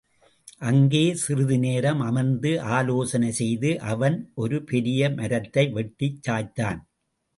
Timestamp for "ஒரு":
4.35-4.63